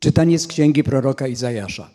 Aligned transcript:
Czytanie 0.00 0.38
z 0.38 0.46
księgi 0.46 0.84
proroka 0.84 1.26
Izajasza. 1.26 1.90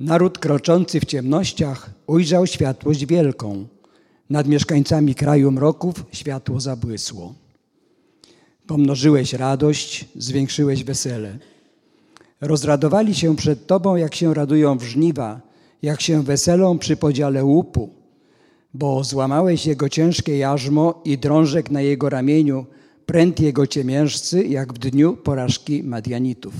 Naród 0.00 0.38
kroczący 0.38 1.00
w 1.00 1.04
ciemnościach 1.04 1.90
ujrzał 2.06 2.46
światłość 2.46 3.06
wielką. 3.06 3.66
Nad 4.30 4.48
mieszkańcami 4.48 5.14
kraju 5.14 5.50
mroków 5.50 6.04
światło 6.12 6.60
zabłysło. 6.60 7.34
Pomnożyłeś 8.66 9.32
radość, 9.32 10.04
zwiększyłeś 10.16 10.84
wesele. 10.84 11.38
Rozradowali 12.40 13.14
się 13.14 13.36
przed 13.36 13.66
Tobą, 13.66 13.96
jak 13.96 14.14
się 14.14 14.34
radują 14.34 14.78
w 14.78 14.82
żniwa, 14.82 15.40
jak 15.82 16.00
się 16.00 16.22
weselą 16.22 16.78
przy 16.78 16.96
podziale 16.96 17.44
łupu. 17.44 17.90
Bo 18.74 19.04
złamałeś 19.04 19.66
jego 19.66 19.88
ciężkie 19.88 20.38
jarzmo 20.38 21.02
i 21.04 21.18
drążek 21.18 21.70
na 21.70 21.80
jego 21.80 22.08
ramieniu, 22.08 22.66
pręt 23.06 23.40
jego 23.40 23.66
ciemiężcy, 23.66 24.44
jak 24.44 24.72
w 24.72 24.78
dniu 24.78 25.16
porażki 25.16 25.82
Madianitów. 25.82 26.54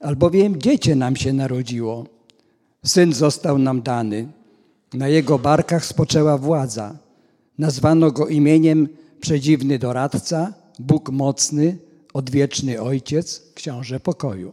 Albowiem 0.00 0.60
dziecię 0.60 0.96
nam 0.96 1.16
się 1.16 1.32
narodziło, 1.32 2.06
syn 2.84 3.12
został 3.12 3.58
nam 3.58 3.82
dany, 3.82 4.28
na 4.94 5.08
jego 5.08 5.38
barkach 5.38 5.84
spoczęła 5.84 6.38
władza. 6.38 6.98
Nazwano 7.58 8.10
go 8.10 8.26
imieniem 8.26 8.88
Przedziwny 9.20 9.78
Doradca, 9.78 10.52
Bóg 10.78 11.10
Mocny, 11.10 11.78
Odwieczny 12.14 12.80
Ojciec, 12.80 13.42
Książę 13.54 14.00
Pokoju. 14.00 14.52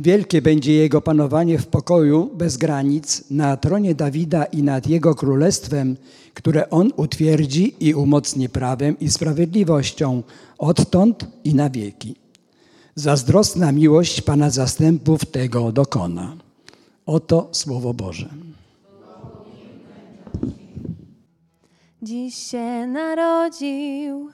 Wielkie 0.00 0.42
będzie 0.42 0.72
jego 0.72 1.00
panowanie 1.00 1.58
w 1.58 1.66
pokoju 1.66 2.30
bez 2.34 2.56
granic 2.56 3.24
na 3.30 3.56
tronie 3.56 3.94
Dawida 3.94 4.44
i 4.44 4.62
nad 4.62 4.86
jego 4.86 5.14
królestwem, 5.14 5.96
które 6.34 6.70
on 6.70 6.92
utwierdzi 6.96 7.74
i 7.80 7.94
umocni 7.94 8.48
prawem 8.48 8.98
i 8.98 9.10
sprawiedliwością 9.10 10.22
odtąd 10.58 11.26
i 11.44 11.54
na 11.54 11.70
wieki. 11.70 12.16
Zazdrosna 12.94 13.72
miłość 13.72 14.20
Pana 14.20 14.50
zastępów 14.50 15.24
tego 15.24 15.72
dokona. 15.72 16.36
Oto 17.06 17.48
Słowo 17.52 17.94
Boże. 17.94 18.28
Dziś 22.02 22.34
się 22.34 22.86
narodził 22.86 24.30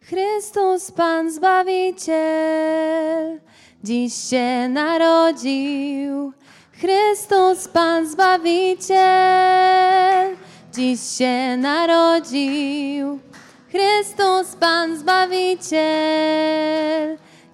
Chrystus 0.00 0.90
Pan 0.90 1.32
Zbawiciel. 1.32 3.40
Dziś 3.84 4.14
się 4.14 4.68
narodził 4.68 6.32
Chrystus 6.72 7.68
Pan 7.68 8.06
Zbawiciel. 8.08 8.96
Dziś 10.72 11.00
się 11.00 11.56
narodził 11.56 13.18
Chrystus 13.70 14.56
Pan 14.60 14.96
Zbawiciel. 14.98 15.82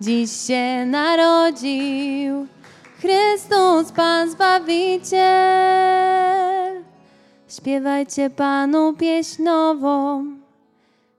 Dziś 0.01 0.33
się 0.33 0.87
narodził 0.87 2.47
Chrystus 3.01 3.93
Pan 3.93 4.31
Zbawiciel. 4.31 5.19
Śpiewajcie 7.49 8.31
Panu 8.31 8.93
pieśń 8.93 9.43
nową, 9.43 10.25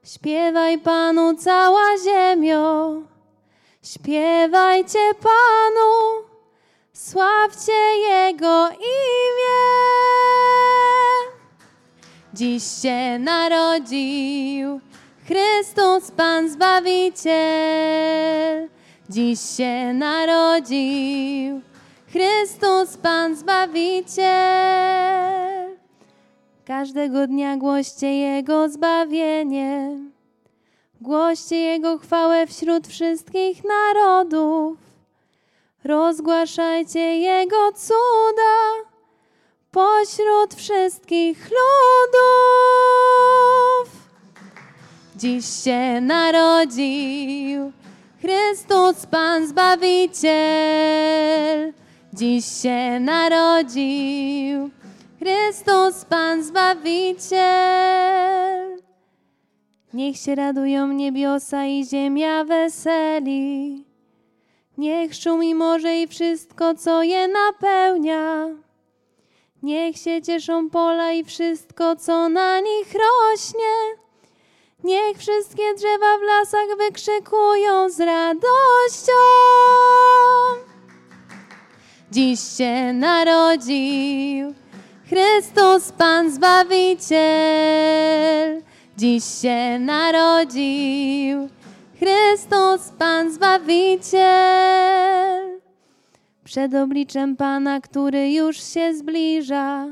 śpiewaj 0.04 0.78
Panu 0.78 1.36
cała 1.36 1.98
ziemio, 2.04 3.02
śpiewajcie 3.84 5.14
Panu, 5.22 6.24
sławcie 6.94 7.72
Jego 7.98 8.70
imię. 8.70 9.60
Dziś 12.34 12.64
się 12.82 13.20
narodził 13.20 14.80
Chrystus 15.28 16.12
Pan 16.12 16.50
Zbawiciel. 16.50 17.30
Dziś 19.10 19.40
się 19.40 19.94
narodził 19.94 21.62
Chrystus 22.12 22.98
Pan 22.98 23.36
Zbawiciel. 23.36 24.30
Każdego 26.66 27.28
dnia 27.28 27.58
głoście 27.58 28.18
Jego 28.18 28.70
zbawienie. 28.70 30.09
Głoście 31.02 31.56
Jego 31.56 31.98
chwałę 31.98 32.48
wśród 32.48 32.88
wszystkich 32.88 33.62
narodów. 33.64 34.78
Rozgłaszajcie 35.84 37.18
Jego 37.18 37.72
cuda 37.72 38.90
pośród 39.72 40.54
wszystkich 40.56 41.38
ludów. 41.44 42.20
Dziś 45.16 45.46
się 45.64 46.02
narodził 46.02 47.72
Chrystus 48.22 49.06
Pan 49.06 49.48
Zbawiciel. 49.48 50.30
Dziś 52.14 52.46
się 52.46 53.00
narodził 53.00 54.70
Chrystus 55.20 56.06
Pan 56.06 56.44
Zbawiciel. 56.44 57.90
Niech 59.94 60.18
się 60.18 60.36
radują 60.36 60.88
niebiosa 60.88 61.66
i 61.66 61.86
ziemia 61.86 62.44
weseli. 62.44 63.86
Niech 64.78 65.16
szumi 65.16 65.56
morze 65.56 66.02
i 66.02 66.08
wszystko, 66.08 66.76
co 66.76 67.04
je 67.04 67.28
napełnia. 67.28 68.48
Niech 69.64 69.98
się 69.98 70.22
cieszą 70.22 70.70
pola 70.70 71.12
i 71.12 71.24
wszystko, 71.24 71.96
co 71.96 72.30
na 72.30 72.60
nich 72.60 72.94
rośnie. 72.94 74.00
Niech 74.84 75.18
wszystkie 75.18 75.74
drzewa 75.78 76.18
w 76.18 76.22
lasach 76.22 76.78
wykrzykują 76.78 77.90
z 77.90 78.00
radością. 78.00 79.12
Dziś 82.12 82.40
się 82.40 82.94
narodził 82.94 84.54
Chrystus 85.10 85.92
Pan 85.92 86.32
Zbawiciel. 86.32 87.20
Dziś 89.00 89.24
się 89.42 89.80
narodził 89.80 91.50
Chrystus 92.00 92.92
Pan 92.98 93.32
Zbawiciel. 93.32 94.20
Przed 96.44 96.74
obliczem 96.74 97.36
Pana, 97.36 97.82
który 97.82 98.32
już 98.32 98.64
się 98.64 98.94
zbliża, 98.94 99.88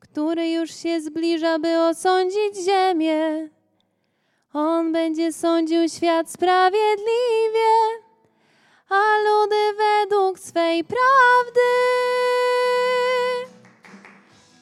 który 0.00 0.50
już 0.50 0.74
się 0.74 1.00
zbliża, 1.00 1.58
by 1.58 1.78
osądzić 1.78 2.56
ziemię. 2.64 3.48
On 4.52 4.92
będzie 4.92 5.32
sądził 5.32 5.88
świat 5.88 6.30
sprawiedliwie, 6.30 7.72
a 8.88 9.02
ludy 9.18 9.56
według 9.78 10.38
swej 10.38 10.84
prawdy. 10.84 11.60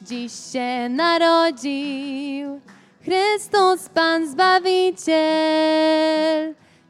Dziś 0.01 0.31
się 0.51 0.89
narodził 0.89 2.61
Chrystus 3.05 3.89
Pan 3.89 4.27
Zbawiciel. 4.27 5.15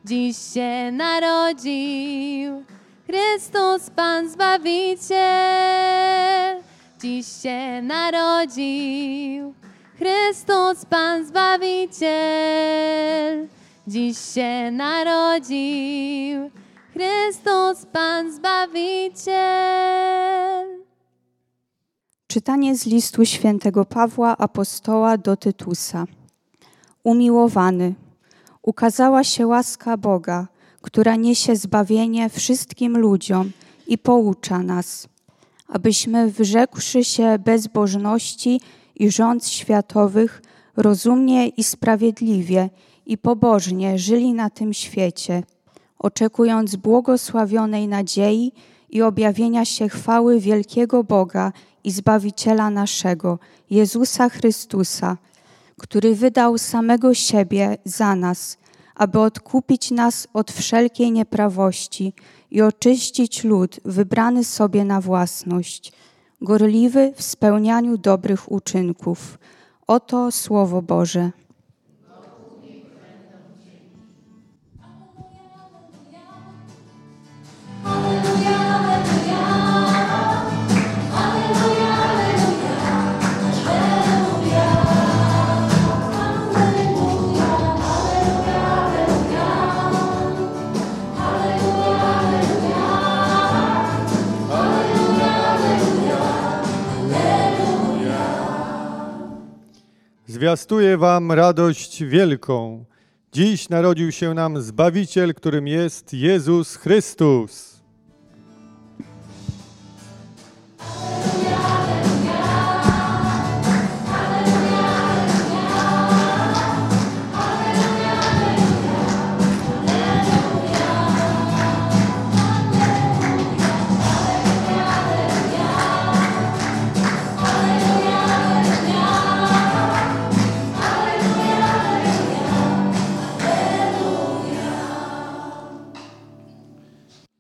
Dziś 0.06 0.38
się 0.54 0.92
narodził 0.92 2.64
Chrystus 3.06 3.90
Pan 3.90 4.30
Zbawiciel. 4.30 5.18
Dziś 7.02 7.28
się 7.28 7.82
narodził 7.82 9.54
Chrystus 9.98 10.86
Pan 10.86 11.26
Zbawiciel. 11.26 12.08
Dziś 13.88 14.18
się 14.18 14.72
narodził 14.72 16.52
Chrystus 16.94 17.86
Pan 17.86 18.32
Zbawiciel. 18.32 19.36
Czytanie 22.36 22.76
z 22.76 22.86
listu 22.86 23.26
świętego 23.26 23.86
Pawła 23.86 24.38
Apostoła 24.38 25.18
do 25.18 25.38
Tytusa. 25.38 26.06
Umiłowany, 27.04 27.94
ukazała 28.62 29.24
się 29.24 29.48
łaska 29.48 29.98
Boga, 29.98 30.48
która 30.82 31.16
niesie 31.16 31.56
zbawienie 31.56 32.30
wszystkim 32.30 32.98
ludziom 32.98 33.52
i 33.88 33.98
poucza 33.98 34.60
nas, 34.60 35.08
abyśmy 35.68 36.32
wyrzekłszy 36.32 37.04
się 37.04 37.40
bezbożności 37.40 38.62
i 38.96 39.12
rząd 39.12 39.48
światowych, 39.48 40.42
rozumnie 40.78 41.48
i 41.48 41.64
sprawiedliwie 41.64 42.70
i 43.06 43.18
pobożnie 43.18 44.00
żyli 44.00 44.34
na 44.34 44.50
tym 44.50 44.74
świecie, 44.74 45.44
oczekując 46.00 46.76
błogosławionej 46.76 47.88
nadziei 47.88 48.52
i 48.90 49.02
objawienia 49.02 49.66
się 49.66 49.90
chwały 49.90 50.40
wielkiego 50.40 51.04
Boga 51.04 51.52
i 51.86 51.92
Zbawiciela 51.92 52.70
naszego, 52.70 53.40
Jezusa 53.70 54.30
Chrystusa, 54.30 55.18
który 55.78 56.16
wydał 56.16 56.58
samego 56.58 57.14
siebie 57.14 57.78
za 57.86 58.16
nas, 58.16 58.58
aby 58.96 59.20
odkupić 59.20 59.92
nas 59.92 60.28
od 60.34 60.52
wszelkiej 60.52 61.12
nieprawości 61.12 62.14
i 62.52 62.62
oczyścić 62.62 63.44
lud 63.44 63.80
wybrany 63.86 64.44
sobie 64.44 64.86
na 64.86 65.02
własność, 65.02 65.92
gorliwy 66.42 67.14
w 67.16 67.24
spełnianiu 67.24 67.98
dobrych 67.98 68.52
uczynków. 68.52 69.40
Oto 69.88 70.32
Słowo 70.32 70.82
Boże. 70.82 71.32
Zwiastuję 100.36 100.98
wam 100.98 101.32
radość 101.32 102.04
wielką. 102.04 102.86
Dziś 103.34 103.70
narodził 103.70 104.12
się 104.12 104.34
nam 104.34 104.62
Zbawiciel, 104.62 105.34
którym 105.34 105.68
jest 105.68 106.14
Jezus 106.14 106.76
Chrystus. 106.76 107.82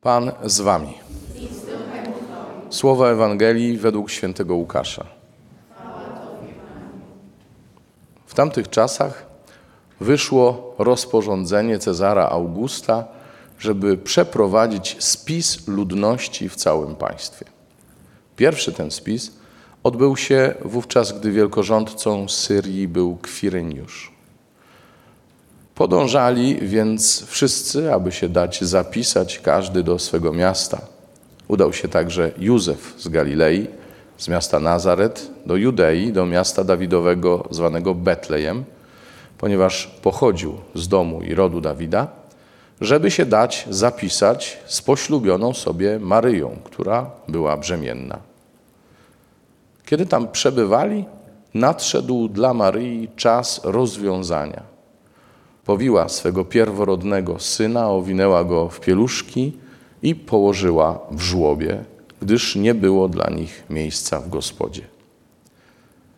Pan 0.06 0.32
z 0.44 0.62
wami. 0.62 0.94
Słowa 2.70 3.10
Ewangelii 3.10 3.78
według 3.78 4.10
świętego 4.10 4.56
Łukasza. 4.56 5.06
W 8.26 8.34
tamtych 8.34 8.70
czasach 8.70 9.26
wyszło 10.00 10.76
rozporządzenie 10.78 11.80
Cezara 11.80 12.30
Augusta, 12.30 13.06
żeby 13.60 13.98
przeprowadzić 13.98 14.96
spis 15.00 15.68
ludności 15.68 16.50
w 16.50 16.56
całym 16.56 16.96
państwie. 16.96 17.46
Pierwszy 18.36 18.74
ten 18.74 18.92
spis 18.92 19.32
odbył 19.84 20.18
się 20.18 20.54
wówczas, 20.66 21.20
gdy 21.20 21.32
wielkorządcą 21.32 22.30
Syrii 22.30 22.88
był 22.88 23.18
Kwiryniusz. 23.22 24.15
Podążali 25.76 26.56
więc 26.62 27.26
wszyscy, 27.26 27.94
aby 27.94 28.12
się 28.12 28.30
dać 28.30 28.64
zapisać, 28.64 29.40
każdy 29.40 29.84
do 29.84 30.00
swego 30.00 30.34
miasta. 30.34 30.82
Udał 31.48 31.74
się 31.74 31.88
także 31.88 32.32
Józef 32.38 32.94
z 32.98 33.08
Galilei, 33.08 33.68
z 34.18 34.28
miasta 34.28 34.60
Nazaret, 34.60 35.32
do 35.46 35.56
Judei, 35.56 36.14
do 36.14 36.26
miasta 36.26 36.64
Dawidowego 36.64 37.48
zwanego 37.52 37.96
Betlejem, 37.96 38.64
ponieważ 39.38 39.88
pochodził 40.02 40.58
z 40.76 40.88
domu 40.88 41.22
i 41.22 41.36
rodu 41.36 41.62
Dawida, 41.62 42.08
żeby 42.82 43.12
się 43.12 43.26
dać 43.26 43.66
zapisać 43.70 44.58
z 44.66 44.82
poślubioną 44.82 45.54
sobie 45.54 46.00
Maryją, 46.00 46.58
która 46.64 47.10
była 47.28 47.58
brzemienna. 47.58 48.20
Kiedy 49.86 50.06
tam 50.06 50.28
przebywali, 50.28 51.06
nadszedł 51.54 52.28
dla 52.28 52.54
Maryi 52.54 53.10
czas 53.16 53.62
rozwiązania 53.64 54.75
powiła 55.66 56.10
swego 56.10 56.46
pierworodnego 56.46 57.40
syna, 57.40 57.90
owinęła 57.90 58.44
go 58.44 58.70
w 58.70 58.80
pieluszki 58.80 59.54
i 60.02 60.16
położyła 60.16 61.00
w 61.12 61.22
żłobie, 61.22 61.84
gdyż 62.22 62.56
nie 62.56 62.76
było 62.76 63.08
dla 63.08 63.30
nich 63.30 63.64
miejsca 63.70 64.20
w 64.20 64.30
gospodzie. 64.30 64.82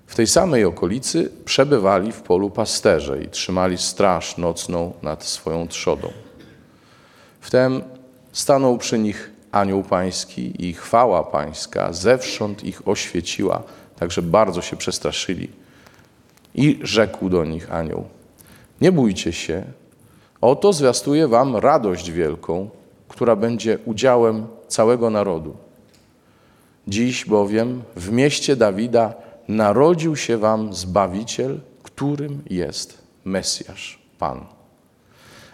W 0.08 0.16
tej 0.16 0.28
samej 0.28 0.66
okolicy 0.66 1.32
przebywali 1.46 2.12
w 2.12 2.22
polu 2.22 2.50
pasterze 2.50 3.24
i 3.24 3.28
trzymali 3.28 3.78
straż 3.78 4.38
nocną 4.38 4.94
nad 5.02 5.24
swoją 5.24 5.68
trzodą. 5.68 6.10
Wtem 7.42 7.82
stanął 8.32 8.78
przy 8.78 9.00
nich 9.00 9.32
anioł 9.52 9.84
pański 9.84 10.66
i 10.66 10.74
chwała 10.74 11.24
pańska 11.24 11.94
zewsząd 11.94 12.64
ich 12.64 12.88
oświeciła, 12.88 13.64
także 14.00 14.22
bardzo 14.22 14.62
się 14.62 14.76
przestraszyli. 14.76 15.50
I 16.56 16.80
rzekł 16.82 17.30
do 17.30 17.46
nich 17.46 17.72
anioł– 17.72 18.06
nie 18.82 18.92
bójcie 18.92 19.34
się, 19.34 19.64
oto 20.42 20.74
zwiastuję 20.74 21.28
wam 21.28 21.56
radość 21.56 22.12
wielką, 22.12 22.70
która 23.08 23.36
będzie 23.36 23.80
udziałem 23.86 24.48
całego 24.68 25.10
narodu. 25.10 25.56
Dziś 26.88 27.26
bowiem 27.26 27.82
w 27.96 28.12
mieście 28.12 28.56
Dawida 28.56 29.14
narodził 29.48 30.16
się 30.16 30.38
wam 30.38 30.74
Zbawiciel, 30.74 31.60
którym 31.84 32.42
jest 32.50 32.98
Mesjasz, 33.26 34.00
Pan. 34.20 34.46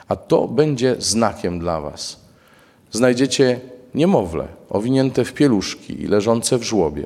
A 0.08 0.16
to 0.16 0.48
będzie 0.48 0.96
znakiem 1.00 1.60
dla 1.60 1.81
was. 1.81 2.20
Znajdziecie 2.92 3.60
niemowlę 3.96 4.48
owinięte 4.70 5.25
w 5.25 5.34
pieluszki 5.34 6.02
i 6.02 6.08
leżące 6.08 6.58
w 6.58 6.64
żłobie. 6.64 7.06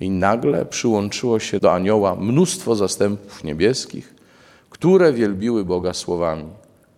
I 0.00 0.10
nagle 0.10 0.64
przyłączyło 0.64 1.38
się 1.38 1.60
do 1.60 1.72
anioła 1.72 2.14
mnóstwo 2.14 2.74
zastępów 2.74 3.44
niebieskich, 3.44 4.14
które 4.72 5.12
wielbiły 5.12 5.64
Boga 5.64 5.92
słowami. 5.92 6.44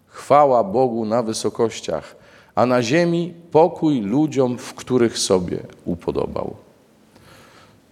Chwała 0.07 0.65
Bogu 0.65 1.05
na 1.05 1.23
wysokościach, 1.23 2.17
a 2.55 2.67
na 2.67 2.83
ziemi 2.83 3.35
pokój 3.51 4.01
ludziom, 4.01 4.59
w 4.59 4.75
których 4.75 5.19
sobie 5.19 5.59
upodobał. 5.85 6.57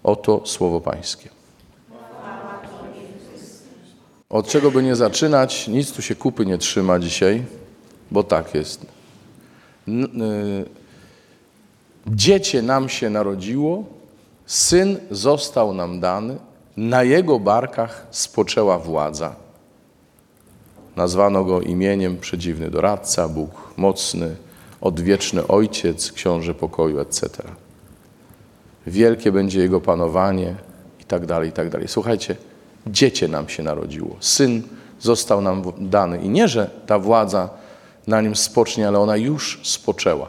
Oto 0.02 0.42
słowo 0.44 0.80
Pańskie. 0.80 1.28
Od 4.30 4.48
czego 4.48 4.70
by 4.70 4.82
nie 4.82 4.96
zaczynać, 4.96 5.68
nic 5.68 5.92
tu 5.92 6.02
się 6.02 6.14
kupy 6.14 6.46
nie 6.46 6.58
trzyma 6.58 6.98
dzisiaj, 6.98 7.44
bo 8.10 8.24
tak 8.24 8.54
jest. 8.54 8.86
Y, 9.88 9.92
dziecię 12.06 12.62
nam 12.62 12.88
się 12.88 13.10
narodziło, 13.10 13.84
syn 14.46 14.98
został 15.10 15.74
nam 15.74 16.00
dany, 16.00 16.36
na 16.76 17.02
jego 17.02 17.38
barkach 17.38 18.06
spoczęła 18.10 18.78
władza. 18.78 19.41
Nazwano 20.96 21.44
go 21.44 21.60
imieniem 21.60 22.18
przedziwny 22.18 22.70
doradca, 22.70 23.28
Bóg 23.28 23.50
mocny, 23.76 24.36
odwieczny 24.80 25.46
ojciec, 25.46 26.12
książę 26.12 26.54
pokoju, 26.54 26.98
etc. 26.98 27.28
Wielkie 28.86 29.32
będzie 29.32 29.60
jego 29.60 29.80
panowanie 29.80 30.54
i 31.00 31.04
tak 31.04 31.26
dalej, 31.26 31.48
i 31.48 31.52
tak 31.52 31.68
dalej. 31.68 31.88
Słuchajcie, 31.88 32.36
dziecię 32.86 33.28
nam 33.28 33.48
się 33.48 33.62
narodziło, 33.62 34.16
syn 34.20 34.62
został 35.00 35.40
nam 35.40 35.62
dany. 35.78 36.18
I 36.18 36.28
nie, 36.28 36.48
że 36.48 36.70
ta 36.86 36.98
władza 36.98 37.48
na 38.06 38.20
nim 38.20 38.36
spocznie, 38.36 38.88
ale 38.88 38.98
ona 38.98 39.16
już 39.16 39.60
spoczęła. 39.62 40.28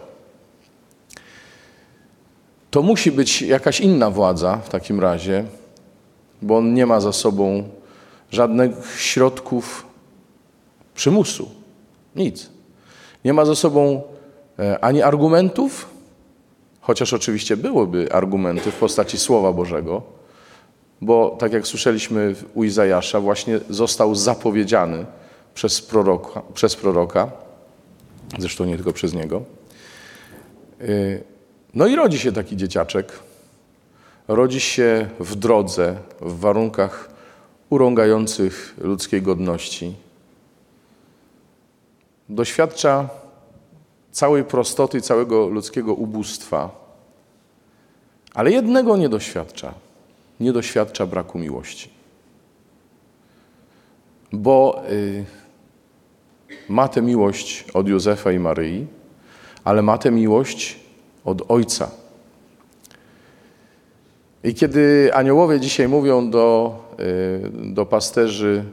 To 2.71 2.81
musi 2.81 3.11
być 3.11 3.41
jakaś 3.41 3.79
inna 3.79 4.09
władza 4.09 4.57
w 4.57 4.69
takim 4.69 4.99
razie, 4.99 5.45
bo 6.41 6.57
on 6.57 6.73
nie 6.73 6.85
ma 6.85 6.99
za 6.99 7.13
sobą 7.13 7.69
żadnych 8.31 8.71
środków 8.97 9.85
przymusu. 10.95 11.49
Nic. 12.15 12.49
Nie 13.25 13.33
ma 13.33 13.45
ze 13.45 13.55
sobą 13.55 14.01
e, 14.59 14.83
ani 14.83 15.01
argumentów, 15.01 15.89
chociaż 16.81 17.13
oczywiście 17.13 17.57
byłyby 17.57 18.11
argumenty 18.11 18.71
w 18.71 18.75
postaci 18.75 19.17
Słowa 19.17 19.53
Bożego, 19.53 20.01
bo 21.01 21.35
tak 21.39 21.53
jak 21.53 21.67
słyszeliśmy 21.67 22.35
u 22.53 22.63
Izajasza, 22.63 23.19
właśnie 23.19 23.59
został 23.69 24.15
zapowiedziany 24.15 25.05
przez 25.53 25.81
proroka, 25.81 26.41
przez 26.53 26.75
proroka 26.75 27.43
zresztą 28.39 28.65
nie 28.65 28.75
tylko 28.75 28.93
przez 28.93 29.13
niego. 29.13 29.41
E, 30.81 30.85
no 31.73 31.87
i 31.87 31.95
rodzi 31.95 32.19
się 32.19 32.31
taki 32.31 32.57
dzieciaczek. 32.57 33.19
Rodzi 34.27 34.59
się 34.59 35.09
w 35.19 35.35
drodze, 35.35 35.95
w 36.21 36.39
warunkach 36.39 37.09
urągających 37.69 38.75
ludzkiej 38.77 39.21
godności 39.21 39.93
doświadcza 42.33 43.09
całej 44.11 44.43
prostoty, 44.43 45.01
całego 45.01 45.47
ludzkiego 45.47 45.93
ubóstwa, 45.93 46.83
ale 48.33 48.51
jednego 48.51 48.97
nie 48.97 49.09
doświadcza. 49.09 49.73
Nie 50.39 50.53
doświadcza 50.53 51.05
braku 51.05 51.39
miłości. 51.39 51.89
Bo 54.31 54.83
y, 54.89 55.25
ma 56.69 56.87
tę 56.87 57.01
miłość 57.01 57.65
od 57.73 57.87
Józefa 57.87 58.31
i 58.31 58.39
Maryi, 58.39 58.87
ale 59.63 59.81
ma 59.81 59.97
tę 59.97 60.11
miłość 60.11 60.79
od 61.25 61.51
Ojca. 61.51 61.91
I 64.43 64.53
kiedy 64.53 65.11
aniołowie 65.13 65.59
dzisiaj 65.59 65.87
mówią 65.87 66.29
do, 66.29 66.75
y, 66.99 67.73
do 67.73 67.85
pasterzy, 67.85 68.63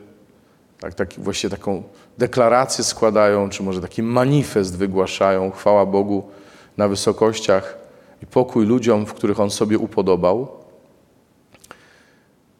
tak, 0.80 0.94
tak, 0.94 1.14
właśnie 1.18 1.50
taką 1.50 1.82
deklarację 2.20 2.84
składają, 2.84 3.48
czy 3.48 3.62
może 3.62 3.80
taki 3.80 4.02
manifest 4.02 4.76
wygłaszają, 4.76 5.50
chwała 5.50 5.86
Bogu 5.86 6.28
na 6.76 6.88
wysokościach 6.88 7.78
i 8.22 8.26
pokój 8.26 8.66
ludziom, 8.66 9.06
w 9.06 9.14
których 9.14 9.40
On 9.40 9.50
sobie 9.50 9.78
upodobał, 9.78 10.48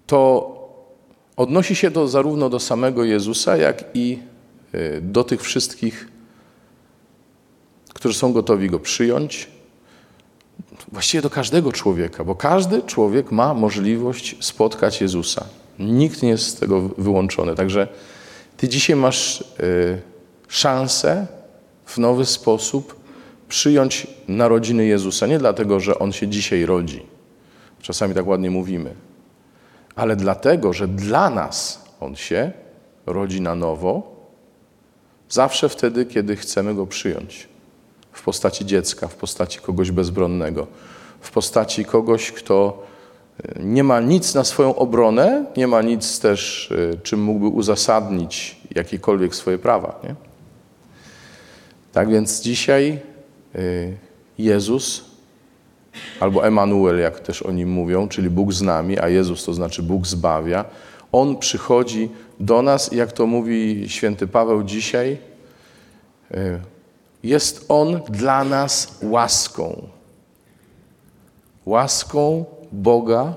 to 0.07 0.21
odnosi 1.37 1.77
się 1.77 1.91
to 1.91 2.09
zarówno 2.09 2.49
do 2.49 2.61
samego 2.61 3.05
Jezusa, 3.05 3.57
jak 3.57 3.85
i 3.95 4.19
y, 4.75 5.01
do 5.03 5.25
tych 5.25 5.43
wszystkich, 5.43 6.09
którzy 7.95 8.19
są 8.19 8.33
gotowi 8.33 8.71
Go 8.71 8.79
przyjąć, 8.79 9.49
właściwie 10.93 11.23
do 11.23 11.31
każdego 11.31 11.73
człowieka, 11.73 12.25
bo 12.25 12.35
każdy 12.35 12.83
człowiek 12.83 13.33
ma 13.33 13.55
możliwość 13.55 14.37
spotkać 14.41 15.01
Jezusa. 15.01 15.45
Nikt 15.79 16.23
nie 16.23 16.29
jest 16.29 16.47
z 16.47 16.55
tego 16.55 16.81
wyłączony. 16.81 17.55
Także 17.55 17.89
ty 18.61 18.69
dzisiaj 18.69 18.97
masz 18.97 19.41
y, 19.41 20.03
szansę 20.49 21.27
w 21.85 21.99
nowy 21.99 22.27
sposób 22.27 23.01
przyjąć 23.49 24.07
narodziny 24.29 24.87
Jezusa. 24.87 25.27
Nie 25.27 25.39
dlatego, 25.39 25.81
że 25.81 25.99
On 25.99 26.13
się 26.13 26.29
dzisiaj 26.29 26.67
rodzi. 26.67 27.07
Czasami 27.83 28.15
tak 28.15 28.27
ładnie 28.27 28.51
mówimy. 28.51 28.95
Ale 29.97 30.17
dlatego, 30.17 30.73
że 30.73 30.89
dla 30.89 31.31
nas 31.31 31.85
On 32.01 32.17
się 32.17 32.53
rodzi 33.07 33.41
na 33.41 33.55
nowo, 33.55 34.17
zawsze 35.29 35.69
wtedy, 35.69 36.07
kiedy 36.07 36.37
chcemy 36.37 36.75
Go 36.75 36.87
przyjąć. 36.87 37.49
W 38.13 38.23
postaci 38.23 38.67
dziecka, 38.67 39.09
w 39.09 39.15
postaci 39.15 39.59
kogoś 39.59 39.91
bezbronnego, 39.91 40.67
w 41.21 41.31
postaci 41.31 41.85
kogoś, 41.85 42.33
kto 42.33 42.87
nie 43.61 43.85
ma 43.85 44.01
nic 44.01 44.35
na 44.35 44.45
swoją 44.45 44.75
obronę, 44.75 45.45
nie 45.57 45.67
ma 45.67 45.83
nic 45.83 46.21
też, 46.21 46.71
y, 46.71 46.99
czym 47.03 47.23
mógłby 47.23 47.47
uzasadnić 47.47 48.57
jakiekolwiek 48.75 49.35
swoje 49.35 49.59
prawa. 49.59 50.01
Nie? 50.05 50.15
Tak 51.93 52.11
więc 52.11 52.41
dzisiaj 52.41 52.99
y, 53.55 53.97
Jezus, 54.39 55.05
albo 56.21 56.47
Emanuel, 56.47 56.99
jak 56.99 57.21
też 57.21 57.43
o 57.43 57.53
nim 57.53 57.71
mówią, 57.71 58.09
czyli 58.09 58.31
Bóg 58.31 58.53
z 58.53 58.63
nami, 58.63 58.99
a 58.99 59.09
Jezus 59.09 59.45
to 59.45 59.55
znaczy 59.55 59.83
Bóg 59.83 60.07
zbawia, 60.07 60.65
On 61.13 61.37
przychodzi 61.37 62.09
do 62.41 62.63
nas 62.63 62.93
jak 62.93 63.13
to 63.13 63.27
mówi 63.27 63.85
święty 63.89 64.27
Paweł 64.27 64.63
dzisiaj, 64.63 65.19
jest 67.23 67.65
On 67.69 68.01
dla 68.09 68.45
nas 68.45 68.99
łaską. 69.03 69.83
Łaską 71.67 72.45
Boga, 72.73 73.35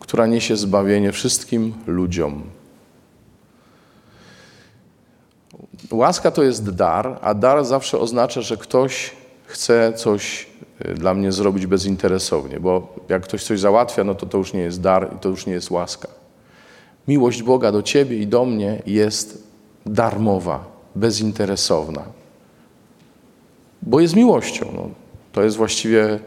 która 0.00 0.26
niesie 0.26 0.56
zbawienie 0.56 1.12
wszystkim 1.12 1.74
ludziom. 1.86 2.42
Łaska 5.90 6.30
to 6.30 6.42
jest 6.42 6.74
dar, 6.74 7.18
a 7.22 7.34
dar 7.34 7.64
zawsze 7.64 7.98
oznacza, 7.98 8.40
że 8.40 8.56
ktoś 8.56 9.10
chce 9.44 9.92
coś 9.96 10.46
y, 10.86 10.94
dla 10.94 11.14
mnie 11.14 11.32
zrobić 11.32 11.66
bezinteresownie, 11.66 12.60
bo 12.60 12.94
jak 13.08 13.22
ktoś 13.22 13.44
coś 13.44 13.60
załatwia, 13.60 14.04
no 14.04 14.14
to 14.14 14.26
to 14.26 14.38
już 14.38 14.52
nie 14.52 14.60
jest 14.60 14.80
dar 14.80 15.10
i 15.16 15.18
to 15.18 15.28
już 15.28 15.46
nie 15.46 15.52
jest 15.52 15.70
łaska. 15.70 16.08
Miłość 17.08 17.42
Boga 17.42 17.72
do 17.72 17.82
ciebie 17.82 18.18
i 18.18 18.26
do 18.26 18.44
mnie 18.44 18.82
jest 18.86 19.42
darmowa, 19.86 20.64
bezinteresowna, 20.96 22.02
bo 23.82 24.00
jest 24.00 24.16
miłością. 24.16 24.72
No, 24.74 24.88
to 25.32 25.42
jest 25.42 25.56
właściwie 25.56 26.18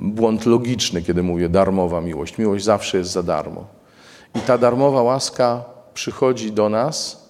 błąd 0.00 0.46
logiczny, 0.46 1.02
kiedy 1.02 1.22
mówię 1.22 1.48
darmowa 1.48 2.00
miłość. 2.00 2.38
Miłość 2.38 2.64
zawsze 2.64 2.98
jest 2.98 3.10
za 3.10 3.22
darmo. 3.22 3.64
I 4.34 4.40
ta 4.40 4.58
darmowa 4.58 5.02
łaska 5.02 5.64
przychodzi 5.94 6.52
do 6.52 6.68
nas 6.68 7.28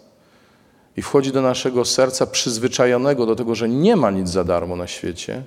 i 0.96 1.02
wchodzi 1.02 1.32
do 1.32 1.42
naszego 1.42 1.84
serca 1.84 2.26
przyzwyczajonego 2.26 3.26
do 3.26 3.36
tego, 3.36 3.54
że 3.54 3.68
nie 3.68 3.96
ma 3.96 4.10
nic 4.10 4.28
za 4.28 4.44
darmo 4.44 4.76
na 4.76 4.86
świecie. 4.86 5.42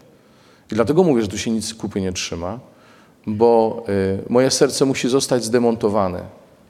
I 0.72 0.76
dlatego 0.76 1.04
mówię, 1.04 1.22
że 1.22 1.28
tu 1.28 1.38
się 1.38 1.52
nic 1.52 1.74
kupy 1.74 2.02
nie 2.02 2.14
trzyma, 2.14 2.60
bo 3.28 3.84
y, 3.90 4.30
moje 4.30 4.52
serce 4.52 4.86
musi 4.86 5.10
zostać 5.10 5.44
zdemontowane. 5.44 6.24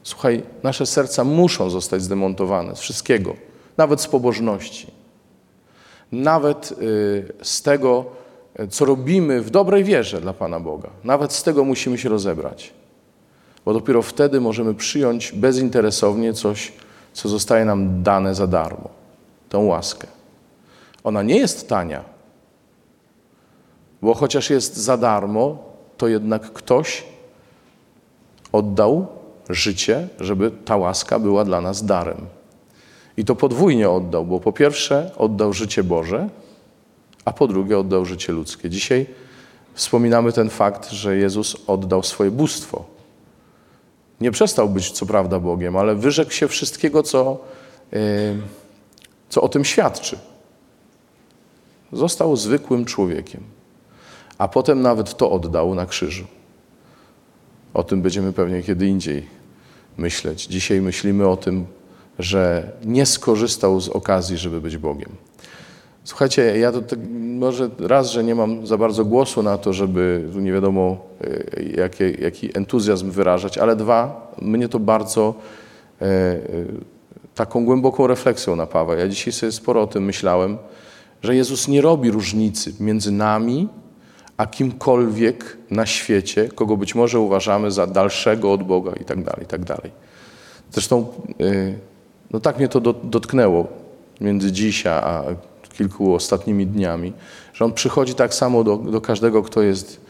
Słuchaj, 0.03 0.43
nasze 0.63 0.85
serca 0.85 1.23
muszą 1.23 1.69
zostać 1.69 2.01
zdemontowane 2.01 2.75
z 2.75 2.79
wszystkiego, 2.79 3.35
nawet 3.77 4.01
z 4.01 4.07
pobożności, 4.07 4.87
nawet 6.11 6.71
y, 6.71 7.33
z 7.41 7.61
tego, 7.61 8.05
co 8.69 8.85
robimy 8.85 9.41
w 9.41 9.49
dobrej 9.49 9.83
wierze 9.83 10.21
dla 10.21 10.33
Pana 10.33 10.59
Boga. 10.59 10.89
Nawet 11.03 11.33
z 11.33 11.43
tego 11.43 11.63
musimy 11.63 11.97
się 11.97 12.09
rozebrać, 12.09 12.73
bo 13.65 13.73
dopiero 13.73 14.01
wtedy 14.01 14.41
możemy 14.41 14.73
przyjąć 14.73 15.31
bezinteresownie 15.31 16.33
coś, 16.33 16.71
co 17.13 17.29
zostaje 17.29 17.65
nam 17.65 18.03
dane 18.03 18.35
za 18.35 18.47
darmo 18.47 18.89
tę 19.49 19.57
łaskę. 19.57 20.07
Ona 21.03 21.23
nie 21.23 21.37
jest 21.37 21.69
tania, 21.69 22.03
bo 24.01 24.13
chociaż 24.13 24.49
jest 24.49 24.77
za 24.77 24.97
darmo, 24.97 25.57
to 25.97 26.07
jednak 26.07 26.53
ktoś 26.53 27.03
oddał 28.51 29.07
życie, 29.49 30.07
żeby 30.19 30.51
ta 30.65 30.77
łaska 30.77 31.19
była 31.19 31.45
dla 31.45 31.61
nas 31.61 31.85
darem. 31.85 32.17
I 33.17 33.25
to 33.25 33.35
podwójnie 33.35 33.89
oddał, 33.89 34.25
bo 34.25 34.39
po 34.39 34.51
pierwsze 34.51 35.11
oddał 35.17 35.53
życie 35.53 35.83
Boże, 35.83 36.29
a 37.25 37.33
po 37.33 37.47
drugie 37.47 37.79
oddał 37.79 38.05
życie 38.05 38.33
ludzkie. 38.33 38.69
Dzisiaj 38.69 39.05
wspominamy 39.73 40.33
ten 40.33 40.49
fakt, 40.49 40.91
że 40.91 41.17
Jezus 41.17 41.57
oddał 41.67 42.03
swoje 42.03 42.31
bóstwo. 42.31 42.85
Nie 44.21 44.31
przestał 44.31 44.69
być 44.69 44.91
co 44.91 45.05
prawda 45.05 45.39
Bogiem, 45.39 45.77
ale 45.77 45.95
wyrzekł 45.95 46.31
się 46.31 46.47
wszystkiego, 46.47 47.03
co, 47.03 47.39
yy, 47.91 47.99
co 49.29 49.41
o 49.41 49.49
tym 49.49 49.65
świadczy. 49.65 50.17
Został 51.93 52.35
zwykłym 52.35 52.85
człowiekiem, 52.85 53.43
a 54.37 54.47
potem 54.47 54.81
nawet 54.81 55.17
to 55.17 55.31
oddał 55.31 55.75
na 55.75 55.85
krzyżu. 55.85 56.25
O 57.73 57.83
tym 57.83 58.01
będziemy 58.01 58.33
pewnie 58.33 58.63
kiedy 58.63 58.87
indziej 58.87 59.27
myśleć. 59.97 60.45
Dzisiaj 60.45 60.81
myślimy 60.81 61.27
o 61.27 61.37
tym, 61.37 61.65
że 62.19 62.71
nie 62.85 63.05
skorzystał 63.05 63.81
z 63.81 63.89
okazji, 63.89 64.37
żeby 64.37 64.61
być 64.61 64.77
Bogiem. 64.77 65.09
Słuchajcie, 66.03 66.59
ja 66.59 66.71
to 66.71 66.81
tak, 66.81 66.99
może 67.39 67.69
raz, 67.79 68.11
że 68.11 68.23
nie 68.23 68.35
mam 68.35 68.67
za 68.67 68.77
bardzo 68.77 69.05
głosu 69.05 69.43
na 69.43 69.57
to, 69.57 69.73
żeby 69.73 70.29
nie 70.35 70.53
wiadomo 70.53 70.97
e, 71.57 71.63
jaki, 72.21 72.57
entuzjazm 72.57 73.11
wyrażać, 73.11 73.57
ale 73.57 73.75
dwa, 73.75 74.31
mnie 74.41 74.69
to 74.69 74.79
bardzo 74.79 75.33
e, 76.01 76.05
e, 76.05 76.39
taką 77.35 77.65
głęboką 77.65 78.07
refleksją 78.07 78.55
napawa. 78.55 78.95
Ja 78.95 79.07
dzisiaj 79.07 79.33
sobie 79.33 79.51
sporo 79.51 79.81
o 79.81 79.87
tym 79.87 80.03
myślałem, 80.03 80.57
że 81.21 81.35
Jezus 81.35 81.67
nie 81.67 81.81
robi 81.81 82.11
różnicy 82.11 82.73
między 82.79 83.11
nami 83.11 83.67
a 84.37 84.45
kimkolwiek 84.45 85.57
na 85.71 85.85
świecie, 85.85 86.49
kogo 86.55 86.77
być 86.77 86.95
może 86.95 87.19
uważamy 87.19 87.71
za 87.71 87.87
dalszego 87.87 88.53
od 88.53 88.63
Boga 88.63 88.91
i 89.01 89.05
tak 89.05 89.23
dalej, 89.23 89.43
i 89.43 89.47
tak 89.47 89.63
dalej. 89.63 89.91
Zresztą 90.71 91.07
no 92.31 92.39
tak 92.39 92.57
mnie 92.57 92.67
to 92.67 92.81
dotknęło 93.03 93.67
między 94.21 94.51
dziś 94.51 94.87
a 94.87 95.23
kilku 95.73 96.13
ostatnimi 96.13 96.67
dniami, 96.67 97.13
że 97.53 97.65
On 97.65 97.73
przychodzi 97.73 98.15
tak 98.15 98.33
samo 98.33 98.63
do, 98.63 98.77
do 98.77 99.01
każdego, 99.01 99.43
kto 99.43 99.61
jest 99.61 100.01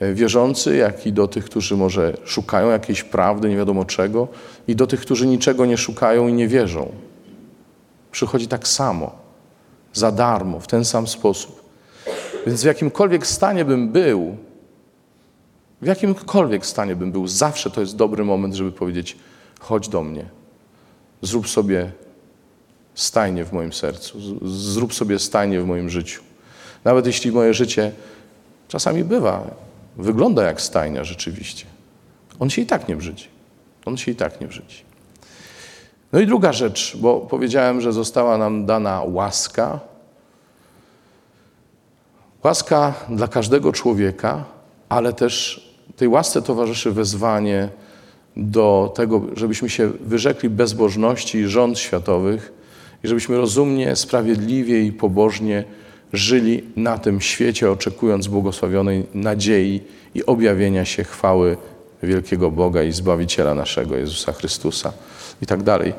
e, 0.00 0.14
wierzący, 0.14 0.76
jak 0.76 1.06
i 1.06 1.12
do 1.12 1.28
tych, 1.28 1.44
którzy 1.44 1.76
może 1.76 2.16
szukają 2.24 2.70
jakiejś 2.70 3.02
prawdy, 3.02 3.48
nie 3.48 3.56
wiadomo 3.56 3.84
czego, 3.84 4.28
i 4.68 4.76
do 4.76 4.86
tych, 4.86 5.00
którzy 5.00 5.26
niczego 5.26 5.66
nie 5.66 5.76
szukają 5.76 6.28
i 6.28 6.32
nie 6.32 6.48
wierzą. 6.48 6.92
Przychodzi 8.12 8.48
tak 8.48 8.68
samo, 8.68 9.24
za 9.92 10.12
darmo, 10.12 10.60
w 10.60 10.66
ten 10.66 10.84
sam 10.84 11.06
sposób. 11.06 11.64
Więc 12.46 12.62
w 12.62 12.66
jakimkolwiek 12.66 13.26
stanie 13.26 13.64
bym 13.64 13.88
był, 13.88 14.36
w 15.82 15.86
jakimkolwiek 15.86 16.66
stanie 16.66 16.96
bym 16.96 17.12
był, 17.12 17.28
zawsze 17.28 17.70
to 17.70 17.80
jest 17.80 17.96
dobry 17.96 18.24
moment, 18.24 18.54
żeby 18.54 18.72
powiedzieć: 18.72 19.16
chodź 19.60 19.88
do 19.88 20.02
mnie, 20.02 20.24
zrób 21.22 21.48
sobie 21.48 21.92
stajnie 22.94 23.44
w 23.44 23.52
moim 23.52 23.72
sercu, 23.72 24.18
zrób 24.42 24.94
sobie 24.94 25.18
stajnie 25.18 25.60
w 25.60 25.66
moim 25.66 25.90
życiu. 25.90 26.22
Nawet 26.84 27.06
jeśli 27.06 27.32
moje 27.32 27.54
życie 27.54 27.92
czasami 28.68 29.04
bywa, 29.04 29.50
wygląda 29.96 30.42
jak 30.42 30.60
stajnia 30.60 31.04
rzeczywiście. 31.04 31.66
On 32.38 32.50
się 32.50 32.62
i 32.62 32.66
tak 32.66 32.88
nie 32.88 32.96
brzydzi. 32.96 33.28
On 33.84 33.96
się 33.96 34.12
i 34.12 34.16
tak 34.16 34.40
nie 34.40 34.46
brzydzi. 34.46 34.84
No 36.12 36.20
i 36.20 36.26
druga 36.26 36.52
rzecz, 36.52 36.96
bo 36.96 37.20
powiedziałem, 37.20 37.80
że 37.80 37.92
została 37.92 38.38
nam 38.38 38.66
dana 38.66 39.02
łaska. 39.02 39.80
Łaska 42.44 42.94
dla 43.08 43.28
każdego 43.28 43.72
człowieka, 43.72 44.44
ale 44.88 45.12
też 45.12 45.64
tej 45.96 46.08
łasce 46.08 46.42
towarzyszy 46.42 46.92
wezwanie 46.92 47.68
do 48.36 48.92
tego, 48.96 49.22
żebyśmy 49.36 49.70
się 49.70 49.88
wyrzekli 50.00 50.50
bezbożności 50.50 51.38
i 51.38 51.48
rząd 51.48 51.78
światowych 51.78 52.63
i 53.04 53.08
żebyśmy 53.08 53.36
rozumnie, 53.36 53.96
sprawiedliwie 53.96 54.82
i 54.82 54.92
pobożnie 54.92 55.64
żyli 56.12 56.64
na 56.76 56.98
tym 56.98 57.20
świecie, 57.20 57.70
oczekując 57.70 58.26
błogosławionej 58.26 59.06
nadziei 59.14 59.80
i 60.14 60.26
objawienia 60.26 60.84
się 60.84 61.04
chwały 61.04 61.56
wielkiego 62.02 62.50
Boga 62.50 62.82
i 62.82 62.92
Zbawiciela 62.92 63.54
naszego, 63.54 63.96
Jezusa 63.96 64.32
Chrystusa 64.32 64.92
i 65.42 65.46
tak 65.46 65.62
dalej. 65.62 65.94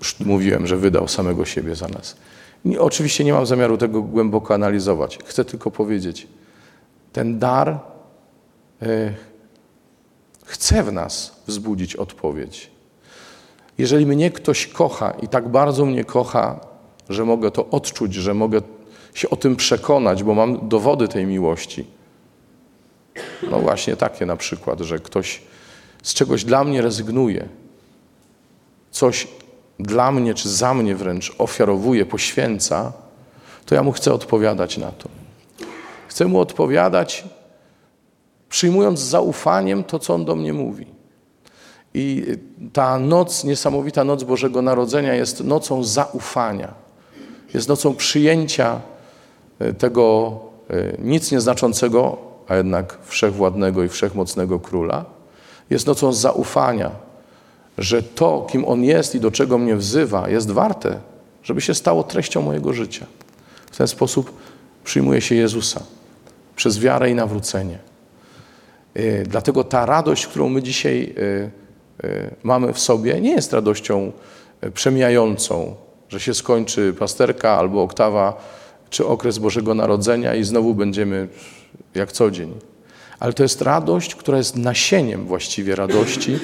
Już 0.00 0.20
mówiłem, 0.20 0.66
że 0.66 0.76
wydał 0.76 1.08
samego 1.08 1.44
siebie 1.44 1.74
za 1.74 1.88
nas. 1.88 2.16
Oczywiście 2.78 3.24
nie 3.24 3.32
mam 3.32 3.46
zamiaru 3.46 3.78
tego 3.78 4.02
głęboko 4.02 4.54
analizować. 4.54 5.18
Chcę 5.24 5.44
tylko 5.44 5.70
powiedzieć, 5.70 6.26
ten 7.12 7.38
dar 7.38 7.78
y, 8.82 9.14
chce 10.44 10.82
w 10.82 10.92
nas 10.92 11.42
wzbudzić 11.46 11.96
odpowiedź. 11.96 12.71
Jeżeli 13.78 14.06
mnie 14.06 14.30
ktoś 14.30 14.66
kocha 14.66 15.10
i 15.10 15.28
tak 15.28 15.48
bardzo 15.48 15.84
mnie 15.84 16.04
kocha, 16.04 16.60
że 17.08 17.24
mogę 17.24 17.50
to 17.50 17.66
odczuć, 17.70 18.14
że 18.14 18.34
mogę 18.34 18.60
się 19.14 19.30
o 19.30 19.36
tym 19.36 19.56
przekonać, 19.56 20.22
bo 20.22 20.34
mam 20.34 20.68
dowody 20.68 21.08
tej 21.08 21.26
miłości. 21.26 21.86
No 23.50 23.58
właśnie 23.58 23.96
takie 23.96 24.26
na 24.26 24.36
przykład, 24.36 24.80
że 24.80 24.98
ktoś 24.98 25.42
z 26.02 26.14
czegoś 26.14 26.44
dla 26.44 26.64
mnie 26.64 26.82
rezygnuje, 26.82 27.48
coś 28.90 29.28
dla 29.78 30.12
mnie 30.12 30.34
czy 30.34 30.48
za 30.48 30.74
mnie 30.74 30.96
wręcz 30.96 31.32
ofiarowuje, 31.38 32.06
poświęca, 32.06 32.92
to 33.66 33.74
ja 33.74 33.82
mu 33.82 33.92
chcę 33.92 34.14
odpowiadać 34.14 34.78
na 34.78 34.92
to. 34.92 35.08
Chcę 36.08 36.24
mu 36.24 36.40
odpowiadać, 36.40 37.24
przyjmując 38.48 39.00
z 39.00 39.02
zaufaniem 39.02 39.84
to, 39.84 39.98
co 39.98 40.14
on 40.14 40.24
do 40.24 40.36
mnie 40.36 40.52
mówi. 40.52 40.86
I 41.94 42.24
ta 42.72 42.98
noc, 42.98 43.44
niesamowita 43.44 44.04
noc 44.04 44.24
Bożego 44.24 44.62
Narodzenia 44.62 45.14
jest 45.14 45.44
nocą 45.44 45.84
zaufania. 45.84 46.74
Jest 47.54 47.68
nocą 47.68 47.94
przyjęcia 47.94 48.80
e, 49.58 49.72
tego 49.72 50.38
e, 50.70 50.74
nic 50.98 51.32
nieznaczącego, 51.32 52.18
a 52.48 52.56
jednak 52.56 52.98
wszechwładnego 53.04 53.84
i 53.84 53.88
wszechmocnego 53.88 54.60
króla. 54.60 55.04
Jest 55.70 55.86
nocą 55.86 56.12
zaufania, 56.12 56.90
że 57.78 58.02
to, 58.02 58.46
kim 58.50 58.64
on 58.64 58.84
jest 58.84 59.14
i 59.14 59.20
do 59.20 59.30
czego 59.30 59.58
mnie 59.58 59.76
wzywa, 59.76 60.28
jest 60.28 60.50
warte, 60.50 60.98
żeby 61.42 61.60
się 61.60 61.74
stało 61.74 62.02
treścią 62.02 62.42
mojego 62.42 62.72
życia. 62.72 63.06
W 63.70 63.76
ten 63.76 63.88
sposób 63.88 64.32
przyjmuje 64.84 65.20
się 65.20 65.34
Jezusa 65.34 65.82
przez 66.56 66.78
wiarę 66.78 67.10
i 67.10 67.14
nawrócenie. 67.14 67.78
E, 68.94 69.22
dlatego 69.22 69.64
ta 69.64 69.86
radość, 69.86 70.26
którą 70.26 70.48
my 70.48 70.62
dzisiaj 70.62 71.14
mamy 72.42 72.72
w 72.72 72.78
sobie, 72.78 73.20
nie 73.20 73.30
jest 73.30 73.52
radością 73.52 74.12
przemijającą, 74.74 75.74
że 76.08 76.20
się 76.20 76.34
skończy 76.34 76.94
pasterka 76.98 77.50
albo 77.50 77.82
oktawa, 77.82 78.44
czy 78.90 79.06
okres 79.06 79.38
Bożego 79.38 79.74
Narodzenia 79.74 80.34
i 80.34 80.44
znowu 80.44 80.74
będziemy 80.74 81.28
jak 81.94 82.12
co 82.12 82.30
dzień. 82.30 82.54
Ale 83.20 83.32
to 83.32 83.42
jest 83.42 83.62
radość, 83.62 84.14
która 84.14 84.38
jest 84.38 84.56
nasieniem 84.56 85.26
właściwie 85.26 85.76
radości, 85.76 86.38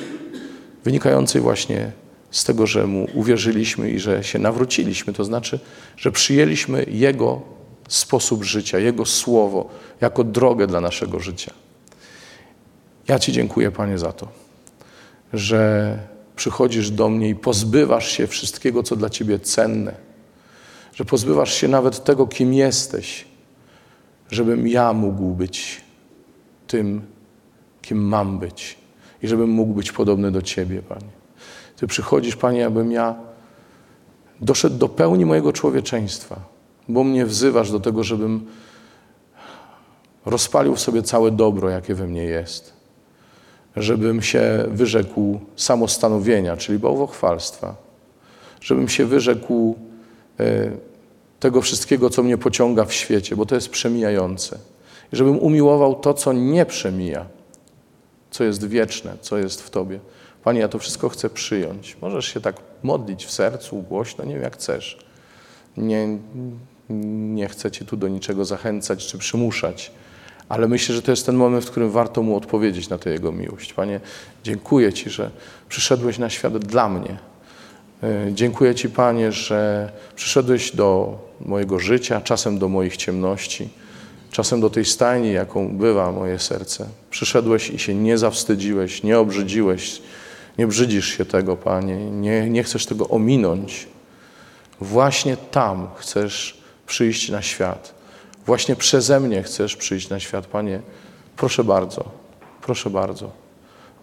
wynikającej 0.85 1.41
właśnie 1.41 1.93
z 2.31 2.45
tego, 2.45 2.67
że 2.67 2.87
Mu 2.87 3.07
uwierzyliśmy 3.15 3.91
i 3.91 3.99
że 3.99 4.25
się 4.25 4.39
nawróciliśmy. 4.39 5.13
To 5.13 5.25
znaczy, 5.25 5.59
że 5.97 6.13
przyjęliśmy 6.13 6.87
Jego 6.89 7.41
sposób 7.89 8.45
życia, 8.45 8.79
Jego 8.79 9.07
słowo 9.07 9.69
jako 10.01 10.25
drogę 10.25 10.67
dla 10.67 10.81
naszego 10.81 11.21
życia. 11.21 11.53
Ja 13.09 13.19
Ci 13.19 13.33
dziękuję, 13.33 13.71
Panie, 13.71 13.99
za 13.99 14.13
to, 14.13 14.29
że 15.33 15.99
przychodzisz 16.37 16.91
do 16.91 17.09
mnie 17.09 17.29
i 17.29 17.35
pozbywasz 17.35 18.09
się 18.09 18.27
wszystkiego, 18.27 18.83
co 18.83 18.97
dla 18.97 19.11
Ciebie 19.11 19.39
cenne, 19.39 19.95
że 20.95 21.05
pozbywasz 21.05 21.55
się 21.55 21.69
nawet 21.69 22.05
tego, 22.05 22.27
kim 22.27 22.55
jesteś, 22.55 23.25
żebym 24.31 24.69
ja 24.69 24.93
mógł 24.93 25.35
być 25.35 25.81
tym, 26.67 27.03
kim 27.83 27.99
mam 27.99 28.39
być 28.39 28.79
i 29.23 29.29
żebym 29.29 29.51
mógł 29.51 29.75
być 29.75 29.93
podobny 29.93 30.31
do 30.31 30.43
Ciebie, 30.43 30.83
Panie. 30.83 31.19
Ty 31.77 31.87
przychodzisz, 31.87 32.37
Panie, 32.37 32.67
abym 32.67 32.93
ja 32.93 33.15
doszedł 34.41 34.77
do 34.77 34.89
pełni 34.89 35.27
mojego 35.27 35.53
człowieczeństwa, 35.53 36.41
bo 36.89 37.05
mnie 37.05 37.27
wzywasz 37.27 37.71
do 37.71 37.81
tego, 37.81 38.05
żebym 38.05 38.47
rozpalił 40.27 40.77
w 40.77 40.81
sobie 40.81 41.03
całe 41.03 41.31
dobro, 41.31 41.71
jakie 41.71 41.95
we 41.95 42.07
mnie 42.07 42.25
jest 42.25 42.78
żebym 43.77 44.23
się 44.23 44.65
wyrzekł 44.69 45.41
samostanowienia, 45.57 46.57
czyli 46.57 46.79
bałwochwalstwa, 46.79 47.77
żebym 48.61 48.89
się 48.89 49.07
wyrzekł 49.07 49.77
e, 50.41 50.71
tego 51.41 51.63
wszystkiego, 51.63 52.11
co 52.11 52.23
mnie 52.23 52.39
pociąga 52.39 52.85
w 52.85 52.93
świecie, 52.93 53.37
bo 53.37 53.47
to 53.47 53.55
jest 53.55 53.69
przemijające. 53.69 54.59
I 55.13 55.17
żebym 55.17 55.39
umiłował 55.39 55.95
to, 55.95 56.15
co 56.15 56.33
nie 56.33 56.67
przemija, 56.67 57.27
co 58.31 58.45
jest 58.45 58.69
wieczne, 58.69 59.17
co 59.21 59.39
jest 59.39 59.63
w 59.63 59.71
Tobie. 59.71 60.01
Panie, 60.45 60.61
ja 60.61 60.69
to 60.69 60.79
wszystko 60.79 61.09
chcę 61.09 61.31
przyjąć. 61.31 61.97
Możesz 62.03 62.27
się 62.35 62.41
tak 62.41 62.57
modlić 62.83 63.27
w 63.27 63.31
sercu, 63.31 63.83
głośno, 63.83 64.25
nie 64.25 64.35
wiem 64.35 64.43
jak 64.43 64.57
chcesz. 64.57 64.99
Nie, 65.77 66.19
nie 67.35 67.49
chcę 67.49 67.71
Cię 67.71 67.85
tu 67.85 67.97
do 67.97 68.09
niczego 68.09 68.45
zachęcać 68.45 69.07
czy 69.07 69.19
przymuszać 69.19 69.93
ale 70.49 70.69
myślę, 70.69 70.95
że 70.95 71.03
to 71.03 71.11
jest 71.11 71.27
ten 71.27 71.37
moment, 71.37 71.65
w 71.65 71.71
którym 71.71 71.91
warto 71.91 72.23
mu 72.23 72.37
odpowiedzieć 72.37 72.89
na 72.89 72.99
tę 72.99 73.11
jego 73.11 73.33
miłość. 73.33 73.73
Panie, 73.73 74.01
dziękuję 74.45 74.93
Ci, 74.93 75.11
że 75.11 75.31
przyszedłeś 75.69 76.19
na 76.19 76.31
świat 76.31 76.59
dla 76.59 76.89
mnie. 76.89 77.19
E, 78.03 78.33
dziękuję 78.33 78.75
Ci, 78.75 78.91
Panie, 78.91 79.33
że 79.33 79.93
przyszedłeś 80.17 80.77
do 80.77 81.19
mojego 81.41 81.79
życia, 81.79 82.21
czasem 82.21 82.59
do 82.59 82.69
moich 82.69 82.97
ciemności, 82.97 83.69
czasem 84.31 84.61
do 84.61 84.71
tej 84.71 84.85
stajni, 84.85 85.33
jaką 85.33 85.77
bywa 85.77 86.13
moje 86.13 86.39
serce. 86.39 86.87
Przyszedłeś 87.11 87.71
i 87.71 87.79
się 87.79 87.95
nie 87.95 88.19
zawstydziłeś, 88.19 89.03
nie 89.03 89.19
obrzydziłeś, 89.19 90.03
nie 90.59 90.67
brzydzisz 90.67 91.07
się 91.07 91.25
tego, 91.25 91.57
Panie, 91.57 91.97
nie, 91.97 92.51
nie 92.51 92.63
chcesz 92.63 92.87
tego 92.87 93.09
ominąć. 93.09 93.89
Właśnie 94.81 95.37
tam 95.37 95.89
chcesz 95.97 96.63
przyjść 96.87 97.31
na 97.31 97.43
świat 97.43 97.98
Właśnie 98.49 98.77
przeze 98.77 99.21
mnie 99.21 99.43
chcesz 99.43 99.77
przyjść 99.77 100.09
na 100.09 100.21
świat, 100.21 100.47
Panie. 100.47 100.81
Proszę 101.37 101.65
bardzo, 101.65 102.05
proszę 102.63 102.91
bardzo. 102.91 103.31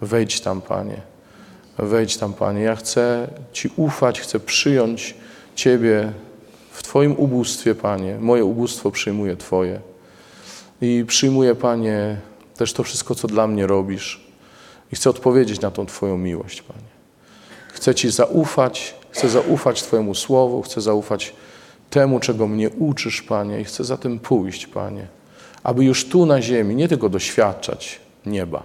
Wejdź 0.02 0.42
tam, 0.42 0.62
Panie. 0.62 1.02
Wejdź 1.78 2.18
tam, 2.18 2.34
Panie. 2.34 2.62
Ja 2.62 2.76
chcę 2.76 3.28
Ci 3.54 3.70
ufać, 3.76 4.20
chcę 4.20 4.40
przyjąć 4.40 5.16
Ciebie 5.56 6.14
w 6.72 6.84
Twoim 6.84 7.16
ubóstwie, 7.18 7.76
Panie. 7.76 8.18
Moje 8.20 8.46
ubóstwo 8.46 8.92
przyjmuje 8.92 9.38
Twoje. 9.38 9.80
I 10.82 11.06
przyjmuję, 11.08 11.56
Panie, 11.56 12.18
też 12.58 12.74
to 12.74 12.84
wszystko, 12.84 13.16
co 13.16 13.28
dla 13.28 13.48
mnie 13.48 13.68
robisz. 13.68 14.28
I 14.92 14.96
chcę 14.96 15.10
odpowiedzieć 15.10 15.62
na 15.62 15.72
tą 15.72 15.86
Twoją 15.86 16.18
miłość, 16.18 16.62
Panie. 16.62 16.96
Chcę 17.74 17.96
Ci 17.96 18.12
zaufać, 18.12 18.96
chcę 19.12 19.30
zaufać 19.30 19.84
Twojemu 19.84 20.16
Słowu, 20.16 20.62
chcę 20.62 20.82
zaufać 20.82 21.34
temu, 21.96 22.20
czego 22.20 22.48
mnie 22.48 22.70
uczysz, 22.70 23.22
Panie, 23.22 23.62
i 23.62 23.64
chcę 23.64 23.84
za 23.84 23.98
tym 23.98 24.20
pójść, 24.20 24.68
Panie, 24.68 25.08
aby 25.64 25.86
już 25.86 26.06
tu 26.06 26.26
na 26.26 26.42
ziemi 26.42 26.76
nie 26.76 26.88
tylko 26.88 27.10
doświadczać 27.10 28.00
nieba, 28.26 28.64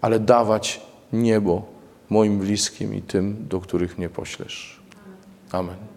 ale 0.00 0.20
dawać 0.20 0.80
niebo 1.12 1.62
moim 2.10 2.38
bliskim 2.38 2.94
i 2.94 3.02
tym, 3.02 3.36
do 3.48 3.60
których 3.60 3.98
mnie 3.98 4.08
poślesz. 4.08 4.80
Amen. 5.52 5.93